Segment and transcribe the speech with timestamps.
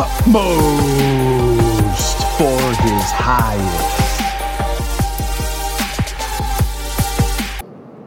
[0.00, 1.58] utmost
[2.38, 4.22] for his highest.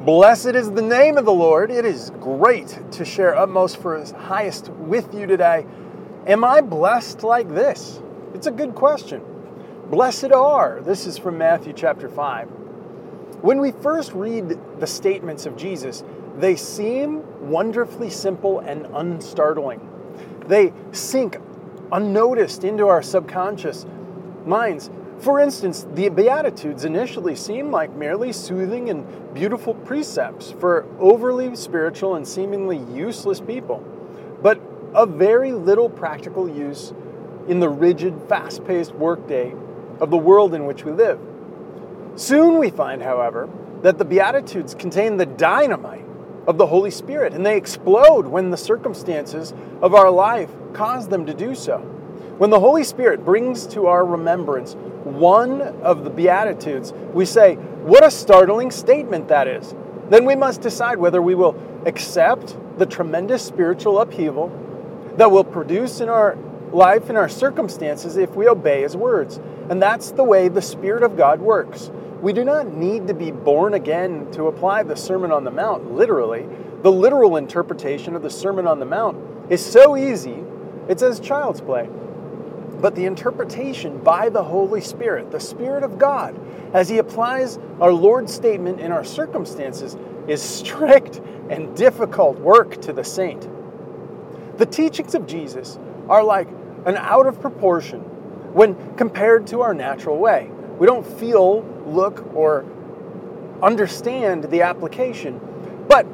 [0.06, 1.70] Blessed is the name of the Lord.
[1.70, 5.66] It is great to share utmost for his highest with you today.
[6.28, 8.02] Am I blessed like this?
[8.34, 9.22] It's a good question.
[9.90, 10.80] Blessed are.
[10.80, 12.48] This is from Matthew chapter 5.
[13.42, 16.06] When we first read the statements of Jesus,
[16.38, 19.82] they seem wonderfully simple and unstartling.
[20.48, 21.38] They sink
[21.92, 23.86] unnoticed into our subconscious
[24.46, 24.90] minds.
[25.20, 32.16] For instance, the Beatitudes initially seem like merely soothing and beautiful precepts for overly spiritual
[32.16, 33.84] and seemingly useless people,
[34.42, 34.60] but
[34.94, 36.94] of very little practical use
[37.48, 39.54] in the rigid, fast paced workday
[40.00, 41.20] of the world in which we live.
[42.16, 43.50] Soon we find, however,
[43.84, 46.06] that the Beatitudes contain the dynamite
[46.48, 51.26] of the Holy Spirit, and they explode when the circumstances of our life cause them
[51.26, 51.80] to do so.
[52.38, 58.04] When the Holy Spirit brings to our remembrance one of the Beatitudes, we say, What
[58.04, 59.76] a startling statement that is!
[60.10, 64.52] Then we must decide whether we will accept the tremendous spiritual upheaval
[65.18, 66.38] that will produce in our
[66.72, 69.40] life and our circumstances if we obey His words.
[69.70, 71.92] And that's the way the Spirit of God works.
[72.22, 75.92] We do not need to be born again to apply the Sermon on the Mount
[75.92, 76.48] literally.
[76.84, 79.18] The literal interpretation of the Sermon on the Mount
[79.52, 80.44] is so easy,
[80.88, 81.90] it's as child's play.
[82.80, 86.40] But the interpretation by the Holy Spirit, the Spirit of God,
[86.76, 92.94] as He applies our Lord's statement in our circumstances, is strict and difficult work to
[92.94, 93.50] the saint.
[94.58, 96.48] The teachings of Jesus are like
[96.86, 98.02] an out of proportion
[98.54, 100.52] when compared to our natural way.
[100.82, 102.66] We don't feel, look, or
[103.62, 105.40] understand the application.
[105.88, 106.06] But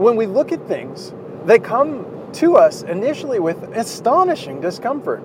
[0.00, 1.12] when we look at things,
[1.44, 5.22] they come to us initially with astonishing discomfort.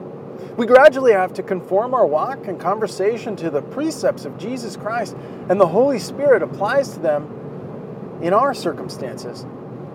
[0.58, 5.16] We gradually have to conform our walk and conversation to the precepts of Jesus Christ,
[5.48, 9.46] and the Holy Spirit applies to them in our circumstances.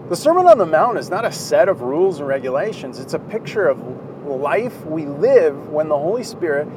[0.09, 3.19] The Sermon on the Mount is not a set of rules and regulations, it's a
[3.19, 3.82] picture of
[4.26, 6.69] life we live when the Holy Spirit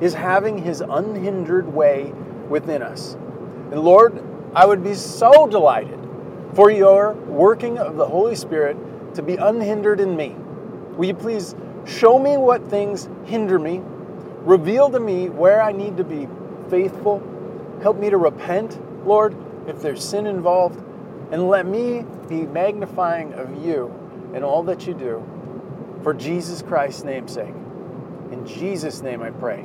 [0.00, 2.12] is having his unhindered way
[2.48, 3.14] within us.
[3.14, 4.22] And Lord,
[4.54, 5.98] I would be so delighted
[6.54, 8.76] for your working of the Holy Spirit
[9.14, 10.36] to be unhindered in me.
[10.96, 11.54] Will you please
[11.86, 13.80] show me what things hinder me?
[14.42, 16.28] Reveal to me where I need to be
[16.68, 17.22] faithful.
[17.82, 20.82] Help me to repent, Lord, if there's sin involved.
[21.32, 23.92] And let me be magnifying of you
[24.34, 25.26] and all that you do
[26.02, 27.54] for Jesus Christ's name's sake.
[28.34, 29.64] In Jesus' name I pray.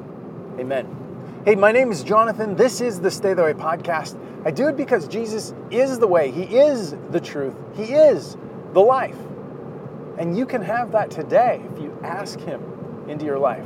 [0.60, 1.42] Amen.
[1.44, 2.56] Hey, my name is Jonathan.
[2.56, 4.16] This is the Stay the Way podcast.
[4.46, 8.38] I do it because Jesus is the way, He is the truth, He is
[8.74, 9.18] the life.
[10.20, 12.62] And you can have that today if you ask Him
[13.08, 13.66] into your life.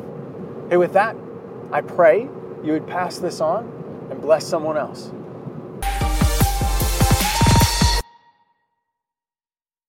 [0.70, 1.18] Hey, with that,
[1.74, 2.22] I pray
[2.64, 5.12] you would pass this on and bless someone else.